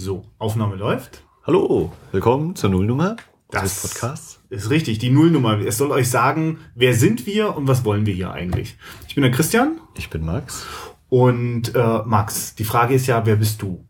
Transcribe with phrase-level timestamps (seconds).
[0.00, 1.24] So, Aufnahme läuft.
[1.44, 3.16] Hallo, willkommen zur Nullnummer
[3.50, 4.40] Das des Podcasts.
[4.48, 5.58] Ist richtig, die Nullnummer.
[5.58, 8.76] Es soll euch sagen, wer sind wir und was wollen wir hier eigentlich.
[9.08, 10.64] Ich bin der Christian Ich bin Max.
[11.08, 12.54] und äh, Max.
[12.54, 13.88] Die Frage ist ja, wer bist du?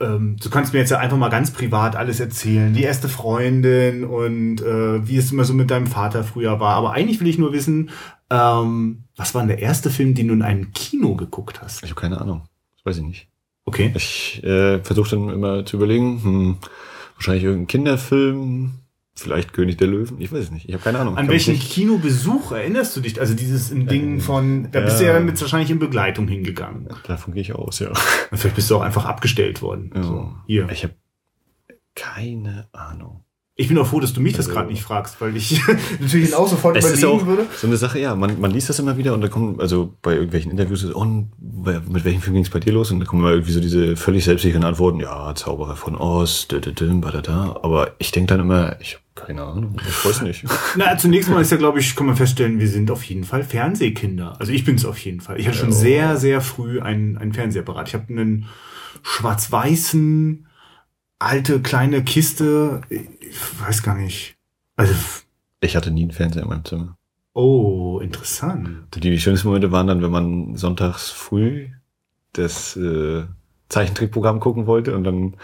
[0.00, 2.72] Ähm, du kannst mir jetzt ja einfach mal ganz privat alles erzählen.
[2.72, 6.76] Die erste Freundin und äh, wie es immer so mit deinem Vater früher war.
[6.76, 7.90] Aber eigentlich will ich nur wissen,
[8.30, 11.84] ähm, was war denn der erste Film, den du in einem Kino geguckt hast?
[11.84, 12.48] Ich habe keine Ahnung.
[12.76, 13.28] Das weiß ich nicht.
[13.66, 13.92] Okay.
[13.96, 16.56] Ich äh, versuche dann immer zu überlegen, hm,
[17.16, 18.74] wahrscheinlich irgendein Kinderfilm,
[19.14, 20.68] vielleicht König der Löwen, ich weiß es nicht.
[20.68, 21.16] Ich habe keine Ahnung.
[21.16, 23.18] An welchen Kinobesuch erinnerst du dich?
[23.20, 25.18] Also dieses im Ding Ähm, von, da bist du ja ja.
[25.18, 26.88] dann jetzt wahrscheinlich in Begleitung hingegangen.
[27.06, 27.92] Davon gehe ich aus, ja.
[28.32, 29.90] Vielleicht bist du auch einfach abgestellt worden.
[29.94, 30.02] ja.
[30.02, 30.68] So, hier.
[30.70, 30.94] Ich habe
[31.94, 33.24] keine Ahnung.
[33.58, 35.62] Ich bin auch froh, dass du mich das Also- gerade nicht fragst, weil ich
[36.00, 37.46] natürlich auch sofort Es ist überlegen auch würde.
[37.56, 40.12] so eine Sache, ja, man, man liest das immer wieder und da kommen, also bei
[40.12, 42.90] irgendwelchen Interviews, so, und bei- mit welchem Film ging es bei dir los?
[42.90, 46.58] Und da kommen immer irgendwie so diese völlig selbstsicheren Antworten, ja, Zauberer von Oz, da,
[46.58, 47.60] da, da, da, da, da.
[47.62, 50.44] aber ich denke dann immer, ich habe keine Ahnung, ich weiß nicht.
[50.76, 53.42] Na, zunächst mal ist ja, glaube ich, kann man feststellen, wir sind auf jeden Fall
[53.42, 54.38] Fernsehkinder.
[54.38, 55.40] Also ich bin es auf jeden Fall.
[55.40, 55.74] Ich hatte schon Ja.
[55.74, 57.88] sehr, sehr früh einen, einen Fernsehapparat.
[57.88, 58.44] Ich habe einen
[59.02, 60.46] schwarz-weißen,
[61.18, 62.82] alte, kleine Kiste.
[63.30, 64.36] Ich weiß gar nicht.
[64.76, 64.94] Also,
[65.60, 66.96] Ich hatte nie einen Fernseher in meinem Zimmer.
[67.32, 68.94] oh, interessant.
[68.94, 71.68] Die, die schönsten Momente waren dann, wenn man sonntags früh
[72.32, 73.24] das äh,
[73.68, 75.36] Zeichentrickprogramm gucken wollte und dann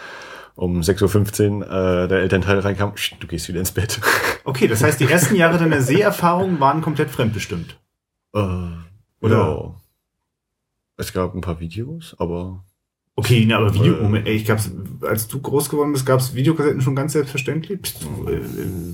[0.55, 3.99] um 6.15 Uhr äh, der Elternteil reinkam, "Psst, du gehst wieder ins Bett.
[4.45, 7.79] Okay, das heißt, die ersten Jahre deiner Seherfahrung waren komplett fremdbestimmt.
[8.35, 8.39] äh,
[9.21, 9.75] Oder- ja.
[10.97, 12.63] Es gab ein paar Videos, aber
[13.15, 14.01] Okay, na, aber Video, Äh.
[14.01, 17.79] Moment, ey, ich gab's, als du groß geworden bist, gab's Videokassetten schon ganz selbstverständlich?
[17.79, 18.39] Bist du, äh,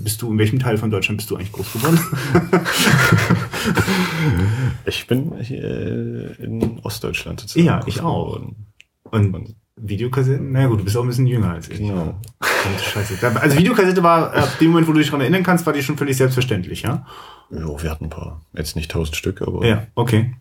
[0.03, 1.99] bist du, in welchem Teil von Deutschland bist du eigentlich groß geworden?
[4.85, 7.65] ich bin äh, in Ostdeutschland sozusagen.
[7.65, 8.33] Ja, ich auch.
[8.33, 8.65] geworden.
[9.11, 10.51] Und Videokassetten?
[10.51, 11.77] Na gut, du bist auch ein bisschen jünger als ich.
[11.77, 12.19] Genau.
[12.81, 13.15] Scheiße.
[13.39, 15.97] Also Videokassette war, ab dem Moment, wo du dich daran erinnern kannst, war die schon
[15.97, 17.05] völlig selbstverständlich, ja?
[17.49, 18.41] Ja, wir hatten ein paar.
[18.53, 20.33] Jetzt nicht tausend Stück, aber Ja, okay.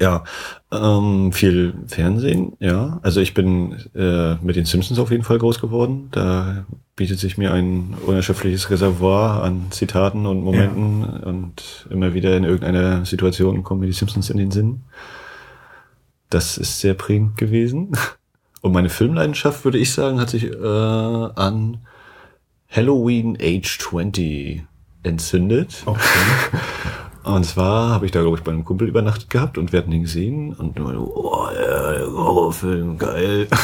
[0.00, 0.24] Ja,
[0.72, 3.00] ähm, viel Fernsehen, ja.
[3.02, 6.08] Also ich bin äh, mit den Simpsons auf jeden Fall groß geworden.
[6.10, 6.66] Da
[6.96, 13.04] bietet sich mir ein unerschöpfliches Reservoir an Zitaten und Momenten und immer wieder in irgendeiner
[13.04, 14.82] Situation kommen mir die Simpsons in den Sinn.
[16.30, 17.92] Das ist sehr prägend gewesen.
[18.60, 21.78] Und meine Filmleidenschaft, würde ich sagen, hat sich äh, an
[22.68, 24.64] Halloween Age 20
[25.04, 25.82] entzündet.
[25.86, 26.00] Okay.
[27.24, 29.90] Und zwar habe ich da, glaube ich, bei einem Kumpel übernachtet gehabt und wir hatten
[29.90, 33.48] den gesehen und immer so, oh, ja, Horrorfilm, geil.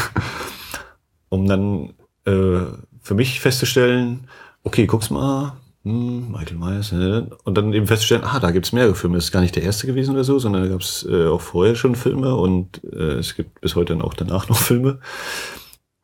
[1.31, 1.95] Um dann
[2.27, 2.61] äh,
[3.03, 4.29] für mich festzustellen,
[4.63, 7.29] okay, guck's mal, hm, Michael Myers, ne?
[7.45, 9.17] und dann eben festzustellen, ah, da gibt's mehrere Filme.
[9.17, 11.75] Das ist gar nicht der erste gewesen oder so, sondern da gab's äh, auch vorher
[11.75, 15.01] schon Filme und äh, es gibt bis heute dann auch danach noch Filme.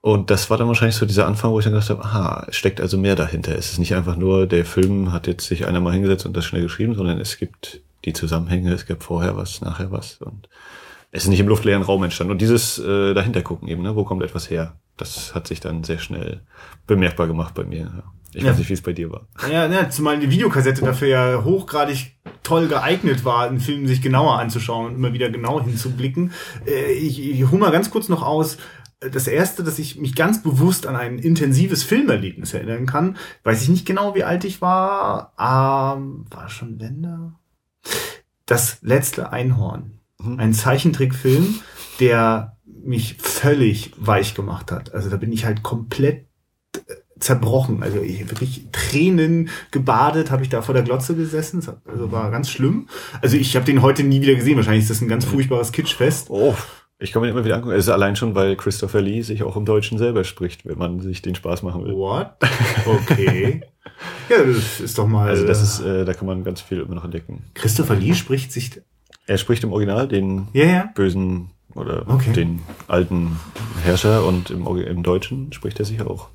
[0.03, 2.56] Und das war dann wahrscheinlich so dieser Anfang, wo ich dann gedacht habe, aha, es
[2.56, 3.55] steckt also mehr dahinter.
[3.56, 6.47] Es ist nicht einfach nur, der Film hat jetzt sich einer mal hingesetzt und das
[6.47, 10.49] schnell geschrieben, sondern es gibt die Zusammenhänge, es gibt vorher was, nachher was und
[11.12, 12.31] es ist nicht im luftleeren Raum entstanden.
[12.31, 15.84] Und dieses äh, dahinter gucken eben, ne, wo kommt etwas her, das hat sich dann
[15.84, 16.41] sehr schnell
[16.87, 17.78] bemerkbar gemacht bei mir.
[17.81, 18.03] Ja.
[18.32, 18.50] Ich Ja.
[18.50, 19.27] weiß nicht, wie es bei dir war.
[19.50, 22.12] Ja, ja, zumal die Videokassette dafür ja hochgradig
[22.44, 26.32] toll geeignet war, einen Film sich genauer anzuschauen und immer wieder genau hinzublicken.
[26.65, 28.56] Äh, Ich, ich hole mal ganz kurz noch aus.
[29.00, 33.71] Das erste, dass ich mich ganz bewusst an ein intensives Filmerlebnis erinnern kann, weiß ich
[33.71, 35.33] nicht genau, wie alt ich war.
[35.38, 37.33] Ähm, war schon Wende?
[38.44, 40.00] Das letzte Einhorn.
[40.19, 40.38] Mhm.
[40.38, 41.61] Ein Zeichentrickfilm,
[41.99, 44.93] der mich völlig weich gemacht hat.
[44.93, 46.27] Also da bin ich halt komplett
[46.77, 47.82] äh, zerbrochen.
[47.82, 51.62] Also ich wirklich Tränen gebadet, habe ich da vor der Glotze gesessen.
[51.87, 52.88] Also war ganz schlimm.
[53.22, 54.56] Also ich habe den heute nie wieder gesehen.
[54.56, 56.28] Wahrscheinlich ist das ein ganz furchtbares Kitschfest.
[56.31, 56.55] Oh,
[57.00, 57.75] ich kann mir immer wieder angucken.
[57.75, 61.00] Es ist allein schon, weil Christopher Lee sich auch im Deutschen selber spricht, wenn man
[61.00, 61.94] sich den Spaß machen will.
[61.94, 62.31] What?
[62.87, 63.62] Okay.
[64.28, 65.28] ja, das ist doch mal.
[65.28, 67.44] Also das ist, äh, da kann man ganz viel immer noch entdecken.
[67.55, 68.81] Christopher Lee spricht sich.
[69.27, 70.91] Er spricht im Original den Ja, ja.
[70.94, 72.33] bösen oder Okay.
[72.33, 73.38] den alten
[73.84, 76.29] Herrscher und im, im Deutschen spricht er sich auch.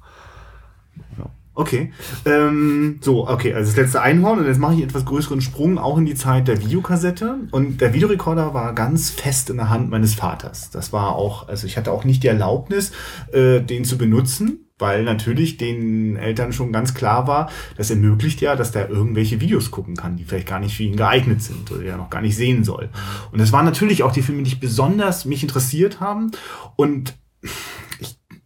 [1.55, 1.93] Okay.
[2.25, 5.97] Ähm, so, okay, also das letzte Einhorn und jetzt mache ich etwas größeren Sprung auch
[5.97, 10.15] in die Zeit der Videokassette und der Videorekorder war ganz fest in der Hand meines
[10.15, 10.69] Vaters.
[10.69, 12.91] Das war auch, also ich hatte auch nicht die Erlaubnis,
[13.31, 18.57] äh, den zu benutzen, weil natürlich den Eltern schon ganz klar war, das ermöglicht ja,
[18.57, 21.83] dass der irgendwelche Videos gucken kann, die vielleicht gar nicht für ihn geeignet sind oder
[21.83, 22.89] er noch gar nicht sehen soll.
[23.31, 26.31] Und es waren natürlich auch die Filme, die besonders mich interessiert haben
[26.75, 27.51] und ich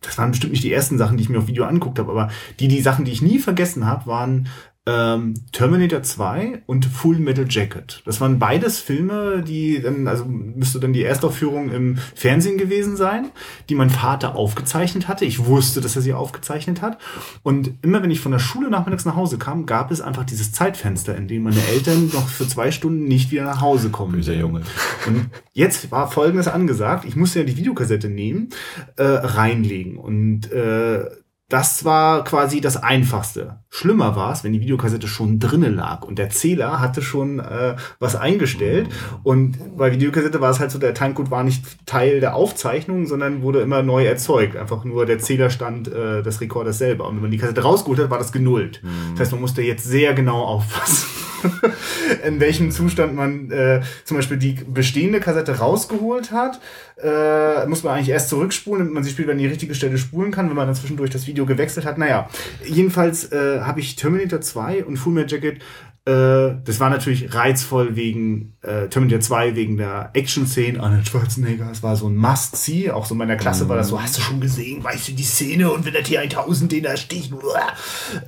[0.10, 2.30] das waren bestimmt nicht die ersten Sachen, die ich mir auf Video angeguckt habe, aber
[2.60, 4.48] die, die Sachen, die ich nie vergessen habe, waren
[4.86, 8.02] ähm, Terminator 2 und Full Metal Jacket.
[8.06, 13.30] Das waren beides Filme, die dann, also müsste dann die Erstaufführung im Fernsehen gewesen sein,
[13.68, 15.26] die mein Vater aufgezeichnet hatte.
[15.26, 16.98] Ich wusste, dass er sie aufgezeichnet hat.
[17.44, 20.52] Und immer wenn ich von der Schule nachmittags nach Hause kam, gab es einfach dieses
[20.54, 24.14] Zeitfenster, in dem meine Eltern noch für zwei Stunden nicht wieder nach Hause kommen.
[24.14, 24.62] Böser Junge.
[25.06, 27.06] Und jetzt war Folgendes angesagt.
[27.06, 28.50] Ich musste ja die Videokassette nehmen,
[28.96, 29.98] äh, reinlegen.
[29.98, 31.06] Und äh,
[31.50, 33.58] das war quasi das Einfachste.
[33.70, 37.76] Schlimmer war es, wenn die Videokassette schon drinnen lag und der Zähler hatte schon äh,
[38.00, 38.88] was eingestellt.
[39.24, 43.42] Und bei Videokassette war es halt so, der Timecode war nicht Teil der Aufzeichnung, sondern
[43.42, 44.56] wurde immer neu erzeugt.
[44.56, 47.08] Einfach nur der Zählerstand äh, des Rekorders selber.
[47.08, 48.82] Und wenn man die Kassette rausgeholt hat, war das genullt.
[49.12, 51.08] Das heißt, man musste jetzt sehr genau aufpassen.
[52.26, 56.60] in welchem Zustand man äh, zum Beispiel die bestehende Kassette rausgeholt hat,
[57.02, 60.32] äh, muss man eigentlich erst zurückspulen, damit man sie später an die richtige Stelle spulen
[60.32, 61.98] kann, wenn man dann zwischendurch das Video gewechselt hat.
[61.98, 62.30] Naja,
[62.64, 65.62] jedenfalls äh, habe ich Terminator 2 und Full Metal Jacket
[66.10, 70.82] das war natürlich reizvoll wegen äh, Terminator 2, wegen der Action-Szene.
[70.82, 72.92] Arnold Schwarzenegger, es war so ein Must-See.
[72.92, 75.24] Auch so in meiner Klasse war das so, hast du schon gesehen, weißt du die
[75.24, 77.34] Szene und wenn der T-1000 den da sticht.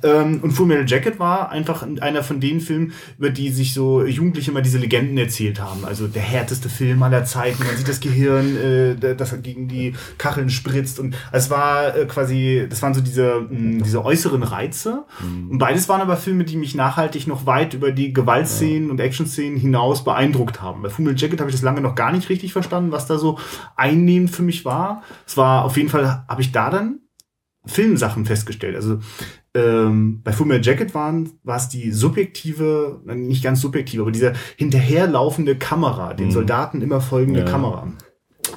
[0.02, 4.04] Ähm, und Full Metal Jacket war einfach einer von den Filmen, über die sich so
[4.04, 5.84] Jugendliche immer diese Legenden erzählt haben.
[5.84, 7.64] Also der härteste Film aller Zeiten.
[7.64, 10.98] Man sieht das Gehirn, äh, das gegen die Kacheln spritzt.
[10.98, 15.04] Und es war äh, quasi, das waren so diese, mh, diese äußeren Reize.
[15.50, 19.58] Und beides waren aber Filme, die mich nachhaltig noch weit über die Gewaltszenen und Action-Szenen
[19.58, 20.82] hinaus beeindruckt haben.
[20.82, 23.38] Bei Full Jacket habe ich das lange noch gar nicht richtig verstanden, was da so
[23.76, 25.02] einnehmend für mich war.
[25.26, 27.00] Es war auf jeden Fall, habe ich da dann
[27.64, 28.74] Filmsachen festgestellt.
[28.74, 28.98] Also
[29.54, 34.32] ähm, bei Full Metal Jacket waren, war es die subjektive, nicht ganz subjektive, aber diese
[34.56, 37.46] hinterherlaufende Kamera, den Soldaten immer folgende Ja.
[37.46, 37.86] Kamera.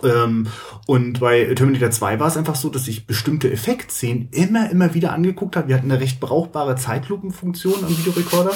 [0.04, 0.48] Ähm,
[0.88, 5.14] und bei Terminator 2 war es einfach so, dass ich bestimmte Effektszenen immer, immer wieder
[5.14, 5.70] angeguckt habe.
[5.70, 8.52] Wir hatten eine recht brauchbare Zeitlupenfunktion am Videorekorder.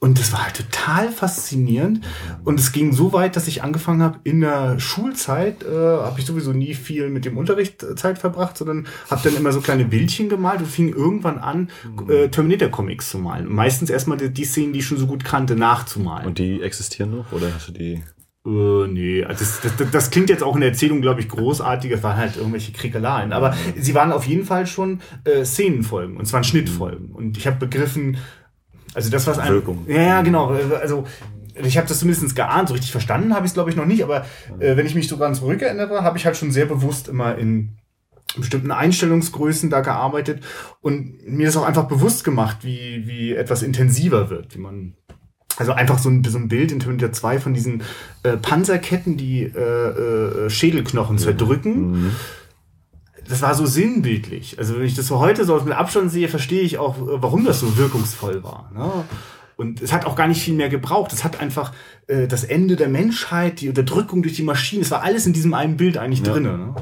[0.00, 2.00] Und das war halt total faszinierend.
[2.44, 6.26] Und es ging so weit, dass ich angefangen habe, in der Schulzeit, äh, habe ich
[6.26, 9.84] sowieso nie viel mit dem Unterricht äh, Zeit verbracht, sondern habe dann immer so kleine
[9.84, 11.70] Bildchen gemalt und fing irgendwann an,
[12.08, 13.50] äh, Terminator-Comics zu malen.
[13.50, 16.26] Meistens erstmal die, die Szenen, die ich schon so gut kannte, nachzumalen.
[16.26, 17.32] Und die existieren noch?
[17.32, 18.02] Oder hast du die?
[18.46, 21.90] Äh, nee, also das, das, das klingt jetzt auch in der Erzählung, glaube ich, großartig.
[21.90, 23.32] Es waren halt irgendwelche Kriegeleien.
[23.32, 27.10] Aber sie waren auf jeden Fall schon äh, Szenenfolgen und zwar Schnittfolgen.
[27.10, 28.18] Und ich habe begriffen,
[28.92, 29.54] also das, was einem.
[29.54, 29.86] Wirkung.
[29.88, 30.48] Ja, ja, genau.
[30.80, 31.04] Also
[31.62, 34.02] ich habe das zumindest geahnt, so richtig verstanden habe ich es, glaube ich, noch nicht.
[34.02, 34.26] Aber
[34.58, 37.78] äh, wenn ich mich so dran zurückerinnere, habe ich halt schon sehr bewusst immer in
[38.36, 40.42] bestimmten Einstellungsgrößen da gearbeitet
[40.80, 44.94] und mir ist auch einfach bewusst gemacht, wie, wie etwas intensiver wird, wie man
[45.56, 47.82] also einfach so ein, so ein Bild in Terminator 2 von diesen
[48.22, 49.58] äh, Panzerketten, die äh,
[50.46, 52.10] äh, Schädelknochen zerdrücken.
[53.28, 54.58] Das war so sinnbildlich.
[54.58, 57.44] Also wenn ich das so heute so mit Abstand sehe, verstehe ich auch, äh, warum
[57.44, 58.70] das so wirkungsvoll war.
[58.74, 58.90] Ne?
[59.56, 61.12] Und es hat auch gar nicht viel mehr gebraucht.
[61.12, 61.72] Es hat einfach
[62.08, 65.54] äh, das Ende der Menschheit, die Unterdrückung durch die Maschinen, es war alles in diesem
[65.54, 66.32] einen Bild eigentlich Ja.
[66.32, 66.58] drinne.
[66.58, 66.74] Ne?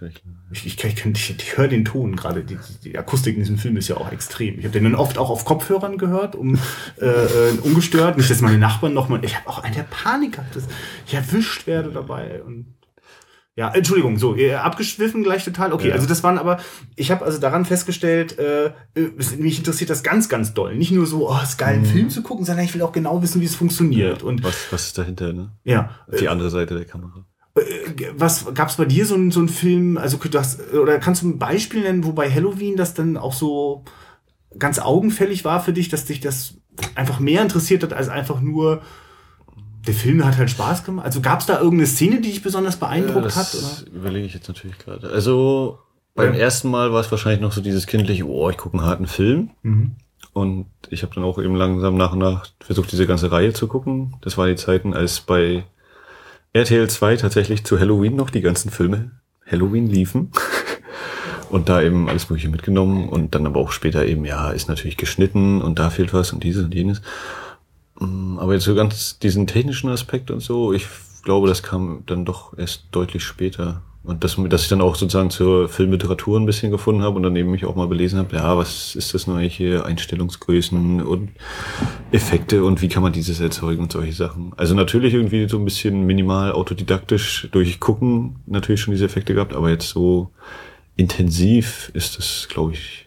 [0.00, 0.12] Will
[0.52, 2.42] ich- Ich, ich, ich, ich, höre den Ton gerade.
[2.44, 4.58] Die, die Akustik in diesem Film ist ja auch extrem.
[4.58, 6.58] Ich habe den dann oft auch auf Kopfhörern gehört, um
[7.00, 8.16] äh, äh, ungestört.
[8.16, 9.24] Nicht, dass meine Nachbarn noch mal.
[9.24, 10.64] Ich habe auch eine Panik gehabt, dass
[11.06, 12.42] ich erwischt werde dabei.
[12.42, 12.74] Und
[13.56, 15.72] ja, Entschuldigung, so ihr abgeschwiffen gleich total.
[15.72, 15.94] Okay, Ja.
[15.94, 16.58] also das waren aber.
[16.96, 18.72] Ich habe also daran festgestellt, äh, äh,
[19.38, 20.76] mich interessiert das ganz, ganz doll.
[20.76, 23.22] Nicht nur so, oh, ist geil, einen Film zu gucken, sondern ich will auch genau
[23.22, 24.22] wissen, wie es funktioniert.
[24.22, 25.52] Und was, was ist dahinter, ne?
[25.64, 27.26] ja, Die andere Seite der Kamera.
[28.16, 31.38] Was gab's bei dir so ein so Film, also du hast, oder kannst du ein
[31.38, 33.84] Beispiel nennen, wo bei Halloween das dann auch so
[34.58, 36.54] ganz augenfällig war für dich, dass dich das
[36.94, 38.82] einfach mehr interessiert hat als einfach nur
[39.86, 41.06] der Film hat halt Spaß gemacht.
[41.06, 43.54] Also gab's da irgendeine Szene, die dich besonders beeindruckt hat?
[43.54, 43.62] Oder?
[43.62, 45.08] das überlege ich jetzt natürlich gerade.
[45.08, 45.78] Also
[46.14, 46.40] beim Ja.
[46.40, 49.50] ersten Mal war es wahrscheinlich noch so dieses kindliche, oh, ich gucke einen harten Film.
[49.62, 49.92] Mhm.
[50.32, 53.66] Und ich habe dann auch eben langsam nach und nach versucht, diese ganze Reihe zu
[53.68, 54.14] gucken.
[54.20, 55.64] Das war die Zeiten, als bei
[56.52, 59.12] RTL 2 tatsächlich zu Halloween noch die ganzen Filme
[59.46, 60.32] Halloween liefen.
[61.50, 64.96] Und da eben alles Mögliche mitgenommen und dann aber auch später eben, ja, ist natürlich
[64.96, 67.02] geschnitten und da fehlt was und dieses und jenes.
[67.98, 70.86] Mm, Aber jetzt so ganz diesen technischen Aspekt und so, ich
[71.24, 73.82] glaube, das kam dann doch erst deutlich später.
[74.02, 77.36] Und das, dass ich dann auch sozusagen zur Filmliteratur ein bisschen gefunden habe und dann
[77.36, 81.28] eben mich auch mal belesen habe, ja, was ist das neue hier, Einstellungsgrößen und
[82.10, 84.52] Effekte und wie kann man dieses erzeugen und solche Sachen.
[84.56, 89.54] Also natürlich irgendwie so ein bisschen minimal autodidaktisch durch Gucken natürlich schon diese Effekte gehabt,
[89.54, 90.30] aber jetzt so
[90.96, 93.06] intensiv ist das, glaube ich,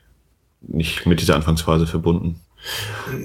[0.62, 2.40] nicht mit dieser Anfangsphase verbunden.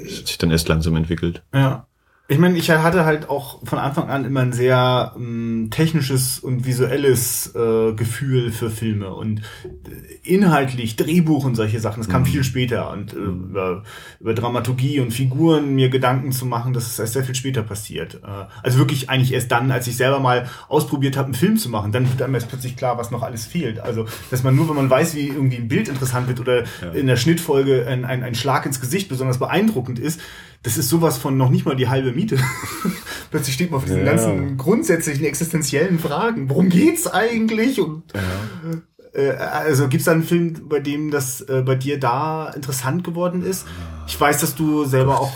[0.05, 1.43] Das hat sich dann erst langsam entwickelt.
[1.55, 1.87] Ja.
[2.30, 6.66] Ich meine, ich hatte halt auch von Anfang an immer ein sehr ähm, technisches und
[6.66, 12.00] visuelles äh, Gefühl für Filme und äh, inhaltlich Drehbuch und solche Sachen.
[12.00, 12.26] Das kam mhm.
[12.26, 13.82] viel später und äh, über,
[14.20, 18.20] über Dramaturgie und Figuren mir Gedanken zu machen, das ist erst sehr viel später passiert.
[18.23, 21.70] Äh, also wirklich eigentlich erst dann, als ich selber mal ausprobiert habe, einen Film zu
[21.70, 23.80] machen, dann wird einem erst plötzlich klar, was noch alles fehlt.
[23.80, 26.90] Also, dass man nur, wenn man weiß, wie irgendwie ein Bild interessant wird oder ja.
[26.92, 30.20] in der Schnittfolge ein, ein, ein Schlag ins Gesicht besonders beeindruckend ist,
[30.62, 32.38] das ist sowas von noch nicht mal die halbe Miete.
[33.31, 34.05] Plötzlich steht man auf diesen ja.
[34.05, 36.49] ganzen grundsätzlichen existenziellen Fragen.
[36.50, 37.81] Worum geht's eigentlich?
[37.81, 39.21] Und ja.
[39.21, 43.43] äh, also gibt's da einen Film, bei dem das äh, bei dir da interessant geworden
[43.45, 43.67] ist?
[44.07, 45.33] Ich weiß, dass du selber auch.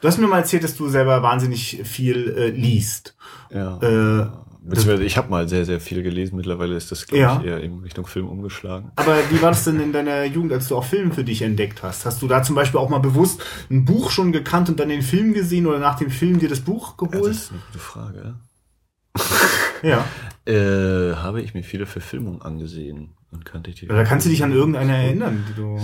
[0.00, 3.14] Du hast mir mal erzählt, dass du selber wahnsinnig viel äh, liest.
[3.50, 4.30] Ja.
[4.70, 6.36] Beziehungsweise ich habe mal sehr, sehr viel gelesen.
[6.36, 7.40] Mittlerweile ist das, glaube ja.
[7.40, 8.92] ich, eher in Richtung Film umgeschlagen.
[8.96, 11.82] Aber wie war das denn in deiner Jugend, als du auch Film für dich entdeckt
[11.82, 12.06] hast?
[12.06, 15.02] Hast du da zum Beispiel auch mal bewusst ein Buch schon gekannt und dann den
[15.02, 17.14] Film gesehen oder nach dem Film dir das Buch geholt?
[17.14, 18.34] Ja, das ist eine gute Frage.
[19.82, 20.04] ja.
[20.46, 23.88] Äh, habe ich mir viele Verfilmungen angesehen und kannte ich die.
[23.88, 25.80] Oder kannst du dich an irgendeine erinnern, die du.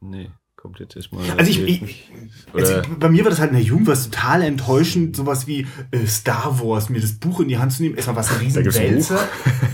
[0.00, 0.30] Nee
[0.66, 1.22] kommt jetzt erstmal.
[1.38, 2.10] Also ich, ich
[2.52, 6.06] also bei mir war das halt in der Jugend was total enttäuschend, sowas wie äh,
[6.06, 9.20] Star Wars, mir das Buch in die Hand zu nehmen, erstmal was Riesenwälzer.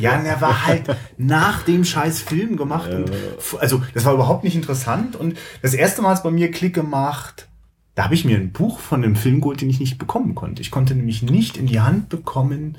[0.00, 2.98] Ja, und er war halt nach dem scheiß Film gemacht ja.
[2.98, 3.10] und
[3.58, 6.74] also das war überhaupt nicht interessant und das erste Mal hat es bei mir Klick
[6.74, 7.48] gemacht.
[7.94, 10.60] Da habe ich mir ein Buch von einem Film geholt, den ich nicht bekommen konnte.
[10.60, 12.76] Ich konnte nämlich nicht in die Hand bekommen.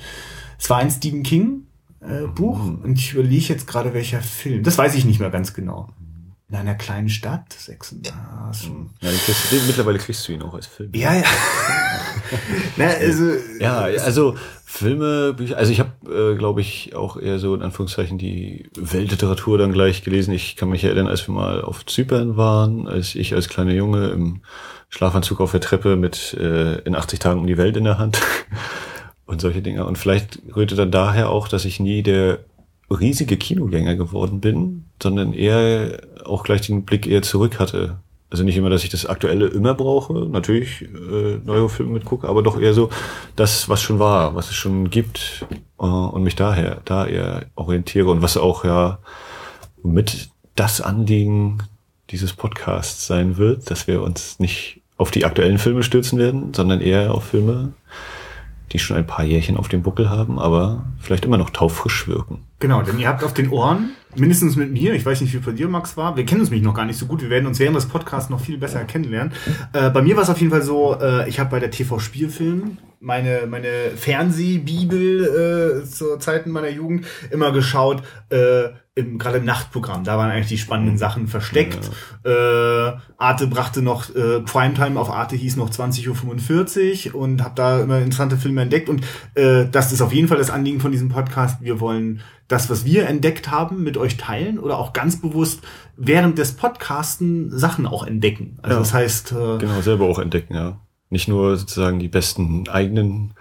[0.60, 1.64] Es war ein Stephen King
[2.02, 2.80] äh, Buch mhm.
[2.84, 4.62] und ich überlege jetzt gerade welcher Film.
[4.62, 5.90] Das weiß ich nicht mehr ganz genau
[6.54, 7.52] in einer kleinen Stadt.
[7.52, 8.52] Sechs, ja,
[9.02, 10.92] ja, kriegst, mittlerweile kriegst du ihn auch als Film.
[10.94, 11.24] Ja, ja.
[12.78, 15.92] Na, also, ja, also Filme, Bücher, also ich habe,
[16.34, 20.32] äh, glaube ich, auch eher so in Anführungszeichen die Weltliteratur dann gleich gelesen.
[20.32, 24.10] Ich kann mich erinnern, als wir mal auf Zypern waren, als ich als kleiner Junge
[24.10, 24.42] im
[24.90, 28.22] Schlafanzug auf der Treppe mit äh, in 80 Tagen um die Welt in der Hand
[29.26, 29.88] und solche Dinge.
[29.88, 32.42] Und vielleicht rührte dann daher auch, dass ich nie der
[32.90, 37.98] riesige Kinogänger geworden bin, sondern eher auch gleich den Blick eher zurück hatte.
[38.30, 42.42] Also nicht immer, dass ich das Aktuelle immer brauche, natürlich äh, neue Filme mitgucke, aber
[42.42, 42.90] doch eher so
[43.36, 45.46] das, was schon war, was es schon gibt
[45.80, 48.98] äh, und mich daher da eher orientiere und was auch ja
[49.84, 51.60] mit das Anliegen
[52.10, 56.82] dieses Podcasts sein wird, dass wir uns nicht auf die aktuellen Filme stürzen werden, sondern
[56.82, 57.74] eher auf Filme,
[58.72, 62.40] die schon ein paar Jährchen auf dem Buckel haben, aber vielleicht immer noch taufrisch wirken.
[62.64, 65.52] Genau, denn ihr habt auf den Ohren, mindestens mit mir, ich weiß nicht, wie bei
[65.52, 67.60] dir, Max, war, wir kennen uns mich noch gar nicht so gut, wir werden uns
[67.60, 69.34] während des Podcasts noch viel besser kennenlernen.
[69.74, 72.78] Äh, bei mir war es auf jeden Fall so, äh, ich habe bei der TV-Spielfilm
[73.02, 80.04] meine, meine Fernsehbibel äh, zu Zeiten meiner Jugend immer geschaut, äh, im, gerade im Nachtprogramm,
[80.04, 81.90] da waren eigentlich die spannenden Sachen versteckt.
[82.24, 82.90] Ja.
[82.90, 87.82] Äh, Arte brachte noch, äh, Primetime auf Arte hieß noch 20.45 Uhr und habe da
[87.82, 88.90] immer interessante Filme entdeckt.
[88.90, 91.60] Und äh, das ist auf jeden Fall das Anliegen von diesem Podcast.
[91.62, 95.62] Wir wollen das, was wir entdeckt haben, mit euch teilen oder auch ganz bewusst
[95.98, 98.60] während des Podcasten Sachen auch entdecken.
[98.62, 98.80] Also ja.
[98.80, 99.32] das heißt.
[99.32, 100.80] Äh, genau, selber auch entdecken, ja.
[101.10, 103.34] Nicht nur sozusagen die besten eigenen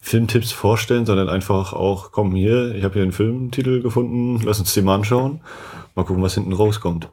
[0.00, 4.72] Filmtipps vorstellen, sondern einfach auch, komm hier, ich habe hier einen Filmtitel gefunden, lass uns
[4.72, 5.40] den mal anschauen.
[5.94, 7.10] Mal gucken, was hinten rauskommt.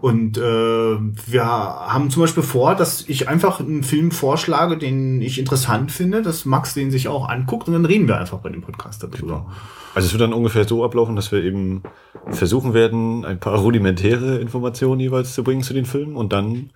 [0.00, 5.38] Und äh, wir haben zum Beispiel vor, dass ich einfach einen Film vorschlage, den ich
[5.38, 8.62] interessant finde, dass Max den sich auch anguckt und dann reden wir einfach bei dem
[8.62, 9.46] Podcast darüber.
[9.94, 11.82] Also es wird dann ungefähr so ablaufen, dass wir eben
[12.30, 16.70] versuchen werden, ein paar rudimentäre Informationen jeweils zu bringen zu den Filmen und dann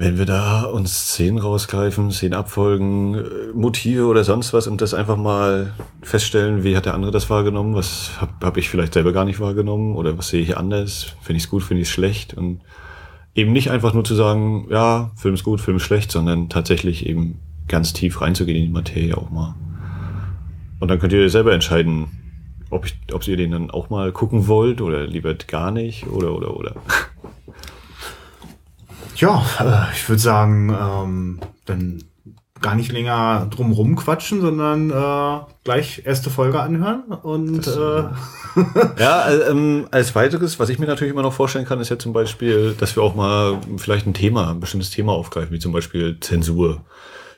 [0.00, 4.94] wenn wir da uns Szenen rausgreifen, Szenen abfolgen, äh, Motive oder sonst was und das
[4.94, 9.12] einfach mal feststellen, wie hat der andere das wahrgenommen, was habe hab ich vielleicht selber
[9.12, 11.92] gar nicht wahrgenommen oder was sehe ich anders, finde ich es gut, finde ich es
[11.92, 12.62] schlecht und
[13.34, 17.04] eben nicht einfach nur zu sagen, ja, Film ist gut, Film ist schlecht, sondern tatsächlich
[17.04, 17.38] eben
[17.68, 19.54] ganz tief reinzugehen in die Materie auch mal.
[20.78, 22.06] Und dann könnt ihr selber entscheiden,
[22.70, 26.34] ob, ich, ob ihr den dann auch mal gucken wollt oder lieber gar nicht oder
[26.34, 26.74] oder oder.
[29.20, 32.02] Ja, äh, ich würde sagen, ähm, dann
[32.60, 38.04] gar nicht länger drum rumquatschen, sondern äh, gleich erste Folge anhören und das, äh,
[38.98, 41.98] ja, äh, ähm, als weiteres, was ich mir natürlich immer noch vorstellen kann, ist ja
[41.98, 45.72] zum Beispiel, dass wir auch mal vielleicht ein Thema, ein bestimmtes Thema aufgreifen, wie zum
[45.72, 46.82] Beispiel Zensur.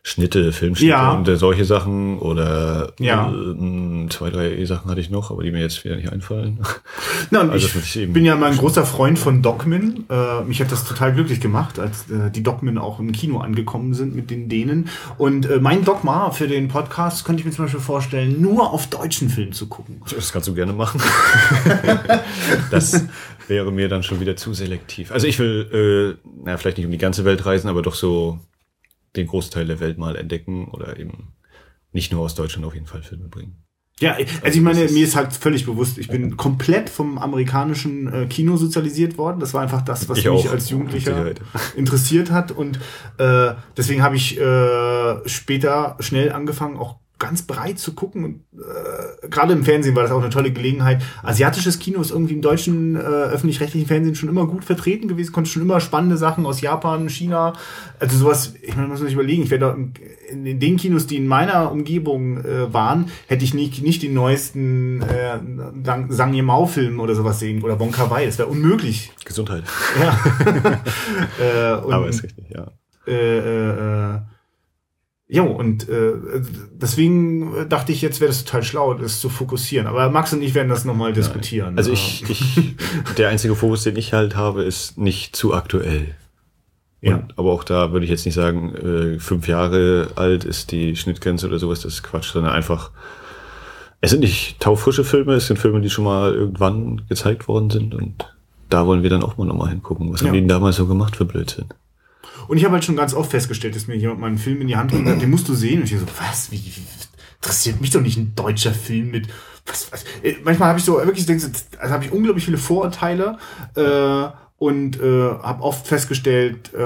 [0.04, 1.12] Schnitte, Filmschnitte ja.
[1.12, 3.30] und äh, solche Sachen oder ja.
[3.30, 6.58] äh, zwei, drei Sachen hatte ich noch, aber die mir jetzt wieder nicht einfallen.
[7.30, 10.06] Na, und also ich bin ja mal ein großer Freund von Dogman.
[10.10, 13.94] Äh, mich hat das total glücklich gemacht, als äh, die Dogmen auch im Kino angekommen
[13.94, 14.88] sind mit den Dänen.
[15.18, 18.88] Und äh, mein Dogma für den Podcast könnte ich mir zum Beispiel vorstellen, nur auf
[18.88, 20.02] deutschen Filmen zu gucken.
[20.12, 21.00] Das kannst du gerne machen.
[22.72, 23.06] das
[23.46, 25.12] wäre mir dann schon wieder zu selektiv.
[25.12, 28.40] Also ich will, äh, na, vielleicht nicht um die ganze Welt reisen, aber doch so
[29.16, 31.34] den Großteil der Welt mal entdecken oder eben
[31.92, 33.62] nicht nur aus Deutschland auf jeden Fall Filme bringen.
[34.00, 38.26] Ja, also ich meine, mir ist halt völlig bewusst, ich bin komplett vom amerikanischen äh,
[38.26, 39.38] Kino sozialisiert worden.
[39.38, 41.34] Das war einfach das, was Ich mich auch, als Jugendlicher
[41.76, 42.50] interessiert hat.
[42.50, 42.80] Und
[43.18, 48.24] äh, deswegen habe ich äh, später schnell angefangen, auch ganz breit zu gucken.
[48.24, 51.02] Und äh, gerade im Fernsehen war das auch eine tolle Gelegenheit.
[51.22, 55.48] Asiatisches Kino ist irgendwie im deutschen äh, öffentlich-rechtlichen Fernsehen schon immer gut vertreten gewesen, konnte
[55.48, 57.52] schon immer spannende Sachen aus Japan, China,
[58.00, 59.72] also sowas, ich meine, man muss sich überlegen, ich wäre da
[60.30, 64.14] in, in den Kinos, die in meiner Umgebung äh, waren, hätte ich nicht, nicht den
[64.14, 65.38] neuesten äh,
[65.84, 69.12] Sang- Sang Yimou-Film oder sowas sehen oder Bon Kar-wai, das wäre unmöglich.
[69.24, 69.62] Gesundheit.
[70.00, 70.18] Ja.
[71.78, 72.66] äh, und, Aber ist richtig, ja.
[73.06, 73.38] äh,
[74.16, 74.20] äh,
[75.32, 76.12] äh, ja, und äh,
[76.72, 79.86] deswegen dachte ich, jetzt wäre das total schlau, das zu fokussieren.
[79.86, 81.76] Aber Max und ich werden das nochmal diskutieren.
[81.78, 82.76] Also ich, ich,
[83.16, 86.14] der einzige Fokus, den ich halt habe, ist nicht zu aktuell.
[87.00, 87.16] Ja.
[87.16, 90.94] Und, aber auch da würde ich jetzt nicht sagen, äh, fünf Jahre alt ist die
[90.96, 92.90] Schnittgrenze oder sowas, das ist Quatsch, sondern einfach,
[94.00, 97.94] es sind nicht taufrische Filme, es sind Filme, die schon mal irgendwann gezeigt worden sind
[97.94, 98.32] und
[98.68, 100.12] da wollen wir dann auch mal nochmal hingucken.
[100.12, 100.28] Was Ja.
[100.28, 101.66] haben die denn damals so gemacht für Blödsinn?
[102.52, 104.68] Und ich habe halt schon ganz oft festgestellt, dass mir jemand mal einen Film in
[104.68, 105.80] die Hand drückt, den musst du sehen.
[105.80, 106.82] Und ich so, was, wie, wie
[107.36, 109.26] interessiert mich doch nicht ein deutscher Film mit,
[109.64, 110.04] was, was.
[110.22, 113.38] Äh, Manchmal habe ich so, wirklich, denke, also habe ich unglaublich viele Vorurteile
[113.74, 114.26] äh,
[114.58, 116.78] und äh, habe oft festgestellt, äh,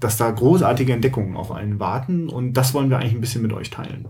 [0.00, 2.28] dass da großartige Entdeckungen auf einen warten.
[2.28, 4.08] Und das wollen wir eigentlich ein bisschen mit euch teilen.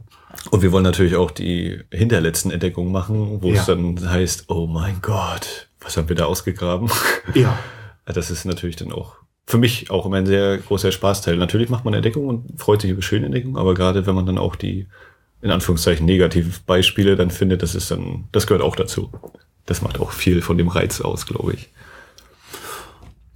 [0.50, 3.60] Und wir wollen natürlich auch die hinterletzten Entdeckungen machen, wo Ja.
[3.60, 6.88] es dann heißt, oh mein Gott, was haben wir da ausgegraben?
[7.34, 7.58] Ja.
[8.06, 11.36] Das ist natürlich dann auch für mich auch immer ein sehr großer Spaßteil.
[11.36, 14.38] Natürlich macht man Entdeckungen und freut sich über schöne Entdeckungen, aber gerade wenn man dann
[14.38, 14.86] auch die,
[15.40, 19.12] in Anführungszeichen, negativen Beispiele dann findet, das ist dann, das gehört auch dazu.
[19.64, 21.70] Das macht auch viel von dem Reiz aus, glaube ich.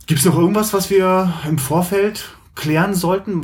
[0.06, 3.42] Gibt es noch irgendwas, was wir im Vorfeld klären sollten,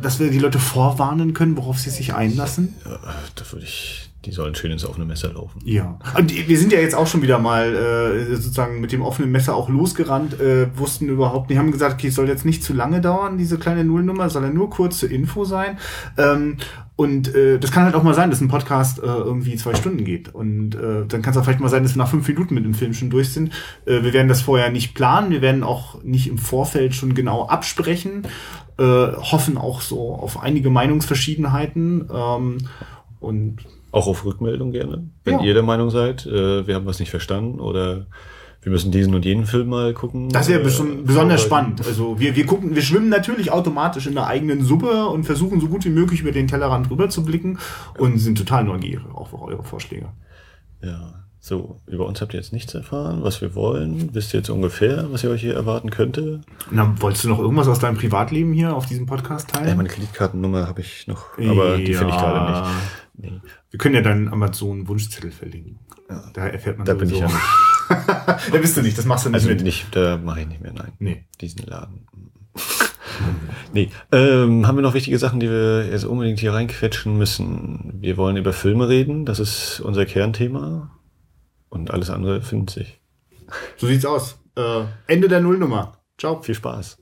[0.00, 2.74] dass wir die Leute vorwarnen können, worauf sie sich einlassen?
[2.84, 2.98] Ja,
[3.34, 5.60] da würde ich, die sollen schön ins offene Messer laufen.
[5.64, 5.98] Ja.
[6.16, 9.56] Und wir sind ja jetzt auch schon wieder mal äh, sozusagen mit dem offenen Messer
[9.56, 13.00] auch losgerannt, äh, wussten überhaupt nicht, haben gesagt, okay, es soll jetzt nicht zu lange
[13.00, 15.78] dauern, diese kleine Nullnummer, soll ja nur kurze Info sein.
[16.16, 16.58] Ähm,
[16.94, 20.04] und äh, das kann halt auch mal sein, dass ein Podcast äh, irgendwie zwei Stunden
[20.04, 20.32] geht.
[20.32, 22.64] Und äh, dann kann es auch vielleicht mal sein, dass wir nach fünf Minuten mit
[22.64, 23.52] dem Film schon durch sind.
[23.86, 27.46] Äh, wir werden das vorher nicht planen, wir werden auch nicht im Vorfeld schon genau
[27.46, 28.22] absprechen,
[28.78, 32.08] äh, hoffen auch so auf einige Meinungsverschiedenheiten.
[32.12, 32.58] Ähm,
[33.18, 33.56] und
[33.92, 35.08] Auch auf Rückmeldung gerne.
[35.24, 35.44] Wenn Ja.
[35.44, 38.06] ihr der Meinung seid, äh, wir haben was nicht verstanden oder
[38.62, 40.28] wir müssen diesen und jenen Film mal gucken.
[40.30, 41.84] Das wäre äh, beson- besonders spannend.
[41.86, 45.66] Also wir, wir gucken, wir schwimmen natürlich automatisch in der eigenen Suppe und versuchen so
[45.68, 47.58] gut wie möglich über den Tellerrand rüber zu blicken
[47.98, 50.06] und sind total neugierig auch auf eure Vorschläge.
[50.82, 54.10] Ja, so, über uns habt ihr jetzt nichts erfahren, was wir wollen.
[54.14, 56.40] Wisst ihr jetzt ungefähr, was ihr euch hier erwarten könnte?
[56.70, 59.76] Na, wolltest du noch irgendwas aus deinem Privatleben hier auf diesem Podcast Äh, teilen?
[59.76, 62.30] meine Kreditkartennummer habe ich noch, aber die finde ich Ja.
[62.32, 63.32] gerade nicht.
[63.32, 63.40] Nee,
[63.72, 65.78] Wir können ja deinen Amazon-Wunschzettel verlinken.
[66.34, 67.38] Da erfährt man da bin ich ja sowieso.
[67.88, 68.54] nicht.
[68.54, 69.62] da bist du nicht, das machst du nicht Also mit.
[69.62, 70.92] nicht, da mache ich nicht mehr, nein.
[70.98, 71.24] Nee.
[71.40, 72.06] Diesen Laden.
[73.72, 77.94] nee, ähm, haben wir noch wichtige Sachen, die wir jetzt unbedingt hier reinquetschen müssen?
[78.00, 80.90] Wir wollen über Filme reden, das ist unser Kernthema.
[81.70, 83.00] Und alles andere findet sich.
[83.78, 84.38] So sieht's aus.
[84.54, 85.96] Äh, Ende der Nullnummer.
[86.18, 86.42] Ciao.
[86.42, 86.98] Viel Spaß.